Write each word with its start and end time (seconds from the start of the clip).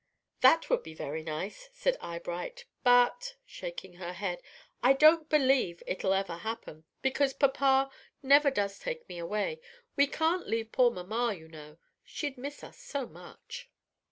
"That 0.39 0.67
would 0.67 0.81
be 0.81 0.95
very 0.95 1.21
nice," 1.21 1.69
said 1.73 1.95
Eyebright. 2.01 2.65
"But" 2.83 3.35
shaking 3.45 3.97
her 3.97 4.13
head 4.13 4.41
"I 4.81 4.93
don't 4.93 5.29
believe 5.29 5.83
it'll 5.85 6.13
ever 6.15 6.37
happen, 6.37 6.85
because 7.03 7.33
papa 7.35 7.91
never 8.23 8.49
does 8.49 8.79
take 8.79 9.07
me 9.07 9.19
away. 9.19 9.61
We 9.95 10.07
can't 10.07 10.47
leave 10.47 10.71
poor 10.71 10.89
mamma, 10.89 11.35
you 11.35 11.47
know. 11.47 11.77
She'd 12.03 12.35
miss 12.35 12.63
us 12.63 12.79
so 12.79 13.05
much." 13.05 13.69